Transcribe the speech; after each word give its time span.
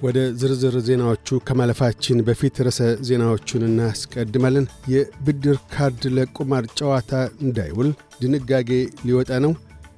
ወደ 0.00 0.18
ዝርዝር 0.40 0.74
ዜናዎቹ 0.86 1.38
ከማለፋችን 1.48 2.22
በፊት 2.26 2.58
ርዕሰ 2.66 2.78
ዜናዎቹን 3.08 3.64
እናስቀድማለን። 3.66 4.66
የብድር 4.92 5.56
ካርድ 5.72 6.04
ለቁማር 6.16 6.66
ጨዋታ 6.78 7.12
እንዳይውል 7.44 7.90
ድንጋጌ 8.20 8.70
ሊወጣ 9.06 9.40
ነው። 9.46 9.52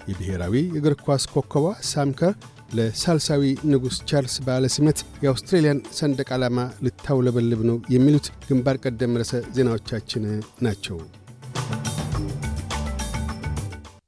የብሔራዊ 0.08 0.56
እግር 0.78 0.96
ኳስ 1.04 1.24
ኮከቧ 1.34 1.64
ሳም 1.90 2.11
ኬር 2.11 2.32
ለሳልሳዊ 2.74 3.42
ንጉሥ 3.70 3.96
ቻርልስ 4.10 4.36
በዓለ 4.44 4.66
ሲመት 4.74 4.98
የአውስትሬልያን 5.24 5.82
ሰንደቅ 5.98 6.28
ዓላማ 6.36 6.58
ልታውለበልብ 6.84 7.62
ነው። 7.70 7.78
የሚሉት 7.94 8.28
ግንባር 8.48 8.78
ቀደም 8.84 9.18
ርዕሰ 9.20 9.42
ዜናዎቻችን 9.56 10.24
ናቸው። 10.62 10.98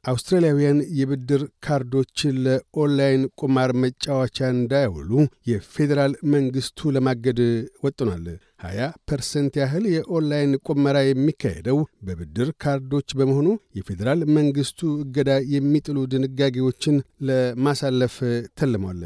አውስትራሊያውያን 0.05 0.79
የብድር 0.99 1.43
ካርዶችን 1.65 2.35
ለኦንላይን 2.45 3.23
ቁማር 3.41 3.71
መጫወቻ 3.83 4.49
እንዳያውሉ 4.55 5.11
የፌዴራል 5.51 6.13
መንግሥቱ 6.35 6.91
ለማገድ 6.97 7.41
ወጥኗል። 7.85 8.27
20 8.65 8.91
percent 9.09 9.55
ያህል 9.61 9.85
የኦንላይን 9.95 10.53
ቁመራ 10.69 10.97
የሚካሄደው 11.05 11.79
በብድር 12.07 12.51
ካርዶች 12.63 13.09
በመሆኑ 13.19 13.49
የፌዴራል 13.79 14.23
መንግሥቱ 14.37 14.83
እገዳ 15.03 15.33
የሚጥሉ 15.55 16.07
ድንጋጌዎችን 16.15 16.99
ለማሳለፍ 17.29 18.17
ተልሟል። 18.61 19.03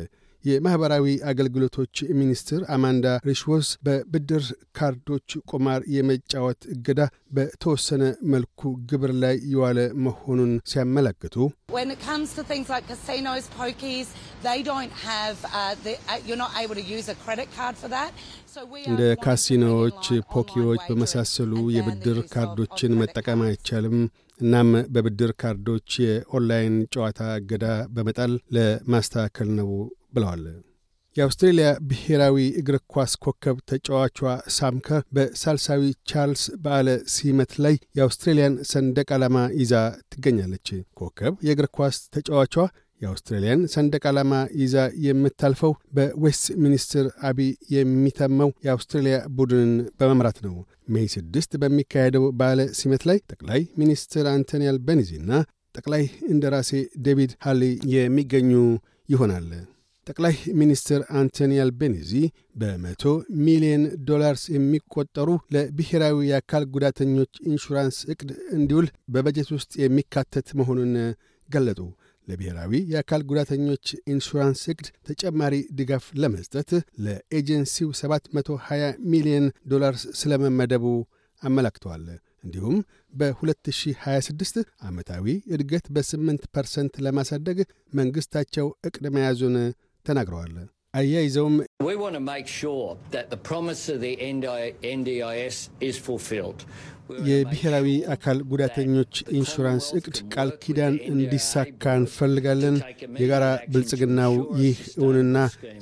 የማኅበራዊ 0.48 1.06
አገልግሎቶች 1.30 1.94
ሚኒስትር 2.18 2.60
አማንዳ 2.74 3.06
ሪሽዎርዝ 3.28 3.68
በብድር 3.86 4.44
ካርዶች 4.78 5.38
ቁማር 5.52 5.80
የመጫወት 5.94 6.60
እገዳ 6.74 7.00
በተወሰነ 7.36 8.02
መልኩ 8.32 8.60
ግብር 8.90 9.12
ላይ 9.22 9.36
የዋለ 9.52 9.78
መሆኑን 10.04 10.52
ሲያመለክቱ 10.70 11.36
እንደ 18.84 19.02
ካሲኖዎች፣ 19.22 20.04
pokie 20.32 20.60
ዎች 20.60 20.82
በመሳሰሉ 20.88 21.52
የብድር 21.74 22.18
ካርዶችን 22.32 22.96
መጠቀም 23.00 23.42
አይቻልም። 23.46 23.98
እናም 24.40 24.70
በብድር 24.94 25.32
ካርዶች 25.40 25.90
የኦንላይን 26.04 26.76
ጨዋታ 26.94 27.20
እገዳ 27.38 27.66
በመጣል 27.94 28.32
ለማስተካከል 28.56 29.48
ነው 29.58 29.70
ብለዋል። 30.14 30.44
የአውስትሬልያ 31.16 31.68
ብሔራዊ 31.90 32.36
እግር 32.60 32.76
ኳስ 32.92 33.12
ኮከብ 33.24 33.56
ተጫዋቿ 33.70 34.18
ሳም 34.56 34.78
ኬር 34.78 35.00
በሳልሳዊ 35.16 35.80
ቻርልስ 36.10 36.42
በዓለ 36.64 36.88
ሲመት 37.14 37.52
ላይ 37.64 37.76
የአውስትሬልያን 37.98 38.54
ሰንደቅ 38.70 39.08
ዓላማ 39.16 39.38
ይዛ 39.60 39.74
ትገኛለች። 40.12 40.68
ኮከብ 41.00 41.34
የእግር 41.48 41.68
ኳስ 41.76 41.98
ተጫዋቿ 42.16 42.54
የአውስትራሊያን 43.00 43.60
ሰንደቅ 43.72 44.02
ዓላማ 44.10 44.32
ይዛ 44.62 44.76
የምታልፈው 45.04 45.72
በዌስት 45.96 46.46
ሚኒስትር 46.64 47.06
አቢ 47.28 47.40
የሚተመው 47.74 48.50
የአውስትሬልያ 48.66 49.16
ቡድንን 49.38 49.70
በመምራት 50.00 50.38
ነው። 50.46 50.56
May 50.88 51.06
ስድስት 51.14 51.52
በሚካሄደው 51.62 52.26
በዓለ 52.38 52.60
ሲመት 52.78 53.02
ላይ 53.10 53.18
ጠቅላይ 53.32 53.62
ሚኒስትር 53.80 54.26
አንቶኒ 54.32 54.64
አልባኒዚና 54.72 55.30
ጠቅላይ 55.74 56.04
እንደራሴ 56.30 56.70
ዴቪድ 57.06 57.32
ሃሊ 57.44 57.62
የሚገኙ 57.94 58.52
ይሆናል። 59.08 59.48
ጠቅላይ 60.06 60.34
ሚኒስትር 60.58 61.00
አንቶኒ 61.20 61.52
አልቤኒዚ 61.62 62.10
በመቶ 62.60 63.02
ሚሊዮን 63.46 63.82
ዶላርስ 64.08 64.44
የሚቆጠሩ 64.54 65.28
ለብሔራዊ 65.54 66.16
የአካል 66.28 66.64
ጉዳተኞች 66.74 67.32
ኢንሹራንስ 67.48 67.98
ዕቅድ 68.12 68.30
እንዲውል 68.58 68.86
በበጀት 69.08 69.50
ውስጥ 69.56 69.72
የሚካተት 69.82 70.48
መሆኑን 70.60 70.94
ገለጡ። 71.48 71.80
ለብሔራዊ 72.28 72.72
የአካል 72.92 73.22
ጉዳተኞች 73.30 73.84
ኢንሹራንስ 74.12 74.62
ዕቅድ 74.72 74.88
ተጨማሪ 75.08 75.54
ድጋፍ 75.78 76.06
ለመስጠት 76.22 76.70
ለኤጀንሲው 77.04 77.90
720 78.00 78.80
ሚሊዮን 79.12 79.46
ዶላርስ 79.72 80.04
ስለመመደቡ 80.20 80.84
አመላክተዋል። 81.42 82.06
እንዲሁም 82.44 82.76
በ2026 83.14 84.58
ዓመታዊ 84.88 85.26
እድገት 85.54 85.86
በ8 85.94 86.48
percent 86.54 86.94
ለማሳደግ 87.04 87.58
መንግሥታቸው 87.92 88.66
ዕቅድ 88.88 89.06
መያዙን 89.16 89.56
ተናግረዋል። 90.06 90.54
አያይዘውም 90.94 91.56
የብሔራዊ 97.28 97.86
አካል 98.14 98.38
ጉዳተኞች 98.50 99.12
ኢንሹራንስ 99.38 99.86
ዕቅድ 99.98 100.16
ቃል 100.34 100.50
ኪዳን 100.62 100.94
እንዲሳካ 101.10 101.94
እንፈልጋለን። 102.00 102.76
የጋራ 103.22 103.44
ብልጽግናው 103.72 104.34
ይህ 104.62 104.80
እውንና 105.00 105.36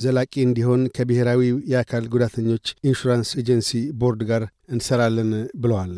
ዘላቂ 0.04 0.34
እንዲሆን 0.46 0.82
ከብሔራዊ 0.96 1.42
የአካል 1.72 2.06
ጉዳተኞች 2.14 2.66
ኢንሹራንስ 2.84 3.32
ኤጀንሲ 3.38 3.72
ቦርድ 4.02 4.22
ጋር 4.30 4.44
እንሰራለን 4.70 5.32
ብለዋል። 5.56 5.94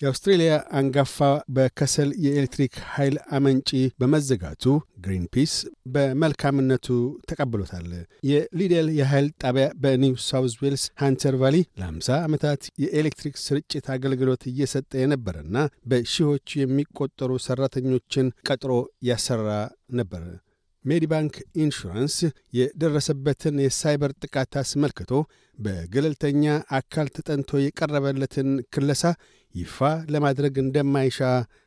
የአውስትሬልያ 0.00 0.50
አንጋፋ 0.78 1.16
በከሰል 1.54 2.10
የኤሌክትሪክ 2.24 2.74
ኃይል 2.92 3.16
አመንጪ 3.36 3.70
በመዘጋቱ 4.00 4.64
ግሪንፒስ 5.04 5.52
በመልካምነቱ 5.94 6.86
ተቀብሎታል። 7.30 7.88
የሊደል 8.28 8.88
የኃይል 8.98 9.28
ጣቢያ 9.42 9.66
በኒው 9.82 10.14
ሳውዝ 10.28 10.54
ዌልስ 10.62 10.84
ሃንተር 11.02 11.36
ቫሊ 11.42 11.56
ለ50 11.82 12.18
ዓመታት 12.20 12.62
የኤሌክትሪክ 12.84 13.36
ስርጭት 13.44 13.88
አገልግሎት 13.96 14.44
እየሰጠ 14.52 14.92
የነበረና 15.02 15.56
በሺዎች 15.92 16.56
የሚቆጠሩ 16.62 17.32
ሠራተኞችን 17.46 18.28
ቀጥሮ 18.48 18.72
ያሰራ 19.08 19.48
ነበር። 19.92 20.24
ሜዲባንክ 20.88 21.34
ኢንሹራንስ 21.62 22.16
የደረሰበትን 22.58 23.56
የሳይበር 23.64 24.12
ጥቃት 24.22 24.52
አስመልክቶ 24.60 25.12
በገለልተኛ 25.58 26.44
አካል 26.78 27.08
ተጠንቶ 27.16 27.60
የቀረበለትን 27.62 28.50
ክለሳ 28.74 29.02
ይፋ 29.54 29.78
ለማድረግ 30.14 30.54
እንደማይሻ 30.62 31.18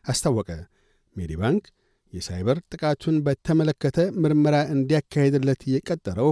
አስታወቀ። 0.05 0.49
ሜዲባንክ 1.15 1.63
የሳይበር 2.13 2.57
ጥቃቱን 2.71 3.17
በተመለከተ 3.25 3.99
ምርመራ 4.23 4.55
እንዲያካሄድለት 4.73 5.61
የቀጠረው 5.73 6.31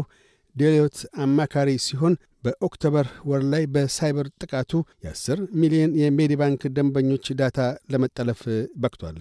ዴሎይት 0.56 0.98
አማካሪ 1.26 1.70
ሲሆን 1.86 2.14
በ 2.46 2.60
October 2.60 3.08
ወር 3.30 3.42
ላይ 3.54 3.64
በሳይበር 3.74 4.28
ጥቃቱ 4.42 4.72
የ10 5.06 5.42
ሚሊዮን 5.62 5.92
የሜዲባንክ 6.02 6.62
ደንበኞች 6.76 7.26
ዳታ 7.40 7.60
ለመጠለፍ 7.94 8.42
በቅቷል። 8.82 9.18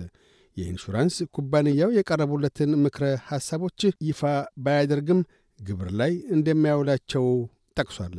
የኢንሹራንስ 0.59 1.17
ኩባንያው 1.37 1.91
የቀረቡለትን 1.97 2.71
ምክረ 2.85 3.05
ሐሳቦች 3.29 3.81
ይፋ 4.09 4.23
ባያደርግም 4.65 5.21
ግብር 5.61 5.91
ላይ 6.01 6.15
እንደሚያውላቸው 6.37 7.27
ጠቅሷል። 7.77 8.17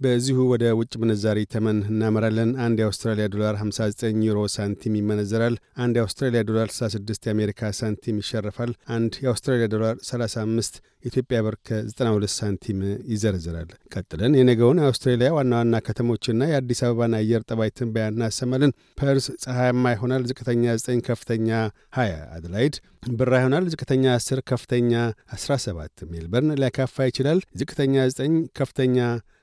በዚሁ 0.00 0.38
ወደ 0.50 0.64
ውጭ 0.78 0.92
ምንዛሪ 1.02 1.38
ተመን 1.52 1.78
እናመራለን። 1.90 2.50
አንድ 2.64 2.78
የአውስትራሊያ 2.80 3.26
ዶላር 3.34 3.54
59 3.60 4.18
ዩሮ 4.26 4.38
ሳንቲም 4.54 4.96
ይመነዘራል። 4.98 5.54
አንድ 5.76 5.94
የአውስትራሊያ 5.98 6.40
ዶላር 6.48 6.68
66 6.74 7.28
የአሜሪካ 7.28 7.70
ሳንቲም 7.78 8.18
ይሸርፋል። 8.22 8.72
አንድ 8.96 9.14
የአውስትራሊያ 9.22 9.66
ዶላር 9.74 9.94
35 10.08 10.74
ኢትዮጵያ 11.04 11.38
ብር 11.46 11.54
ከ92 11.68 12.34
ሳንቲም 12.34 12.80
ይዘረዝራል። 13.12 13.70
ቀጥለን 13.94 14.34
የነገውን 14.38 14.80
የአውስትሬሊያ 14.82 15.30
ዋና 15.36 15.52
ዋና 15.60 15.80
ከተሞችና 15.86 16.48
የአዲስ 16.50 16.82
አበባን 16.86 17.16
አየር 17.20 17.44
ጠባይ 17.50 17.72
ትንበያ 17.78 18.06
እናሰማለን። 18.12 18.74
ፐርስ 19.00 19.28
ፀሐያማ 19.44 19.94
ይሆናል። 19.94 20.24
ዝቅተኛ 20.30 20.64
9፣ 20.80 21.00
ከፍተኛ 21.08 21.48
20። 21.96 22.18
አድላይድ 22.36 22.76
ብራ 23.16 23.32
ይሆናል። 23.40 23.64
ዝቅተኛ 23.72 24.04
10፣ 24.18 24.42
ከፍተኛ 24.50 24.92
17። 25.36 26.04
ሜልበርን 26.12 26.52
ሊያካፋ 26.60 27.06
ይችላል። 27.10 27.40
ዝቅተኛ 27.60 27.96
9፣ 28.12 28.36
ከፍተኛ 28.56 28.98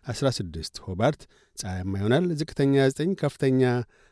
16 0.05 0.79
ሆባርት 0.85 1.21
ፀሐያማ 1.57 1.93
ይሆናል። 1.99 2.25
ዝቅተኛ 2.39 2.73
9 2.91 3.13
ከፍተኛ 3.21 3.61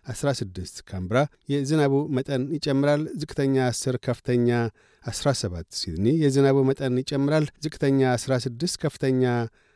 16 0.05 0.81
ካንብራ 0.89 1.17
የዝናቡ 1.49 1.93
መጠን 2.17 2.43
ይጨምራል። 2.55 3.01
ዝቅተኛ 3.21 3.55
10 3.71 3.97
ከፍተኛ 4.07 4.49
17 5.03 5.69
ሲድኒ 5.79 6.07
የዝናቡ 6.23 6.57
መጠን 6.69 6.99
ይጨምራል። 7.01 7.47
ዝቅተኛ 7.65 8.01
16 8.17 8.79
ከፍተኛ 8.83 9.23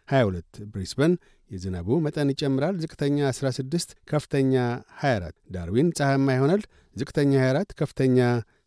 22 0.08 0.62
ብሪስበን 0.72 1.14
የዝናቡ 1.52 1.88
መጠን 2.06 2.32
ይጨምራል። 2.34 2.76
ዝቅተኛ 2.84 3.20
16 3.34 3.96
ከፍተኛ 4.06 4.54
24 5.02 5.36
ዳርዊን 5.56 5.90
ፀሐያማ 5.98 6.28
ይሆናል። 6.38 6.64
ዝቅተኛ 6.96 7.34
24 7.42 7.74
ከፍተኛ 7.80 8.18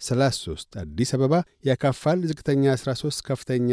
33 0.00 0.76
አዲስ 0.82 1.10
አበባ 1.16 1.34
ያካፋል። 1.64 2.18
ዝቅተኛ 2.30 2.64
13 2.76 3.22
ከፍተኛ 3.28 3.70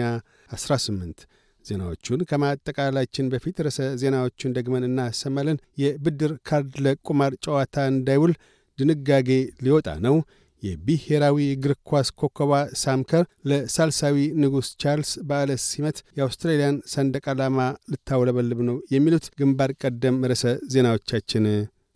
18 0.52 1.26
ዜናዎቹን 1.66 2.22
ከማጠቃላችን 2.30 3.30
በፊት 3.32 3.58
ርዕሰ 3.66 3.80
ዜናዎቹን 4.02 4.56
ደግመን 4.58 4.88
እናሰማለን። 4.90 5.62
የብድር 5.82 6.34
ካርድ 6.50 6.74
ለቁማር 6.86 7.34
ጨዋታ 7.46 7.86
እንዳይውል 7.94 8.34
ድንጋጌ 8.80 9.30
ሊወጣ 9.66 9.90
ነው። 10.06 10.18
የብሔራዊ 10.64 11.38
እግር 11.54 11.74
ኳስ 11.90 12.08
ኮከቧ 12.20 12.52
ሳም 12.82 13.05
ከር 13.05 13.24
ለሳልሳዊ 13.50 14.18
ንጉሥ 14.42 14.68
ቻርልስ 14.82 15.12
በዓለ 15.28 15.52
ሲመት 15.66 15.98
የአውስትራሊያን 16.18 16.78
ሰንደቅ 16.94 17.24
ዓላማ 17.34 17.60
ልታውለበልብ 17.92 18.62
ነው። 18.70 18.78
የሚሉት 18.94 19.28
ግንባር 19.40 19.74
ቀደም 19.84 20.18
ርዕሰ 20.32 20.46
ዜናዎቻችን 20.74 21.46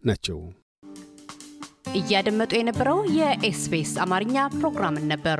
ናቸው። 0.04 0.40
እያደመጡ 2.00 2.52
የነበረው 2.58 3.00
የኤስቢኤስ 3.18 3.94
አማርኛ 4.04 4.36
ፕሮግራምን 4.56 5.08
ነበር። 5.14 5.40